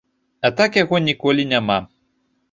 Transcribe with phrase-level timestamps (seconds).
[0.47, 1.77] А так яго ніколі няма.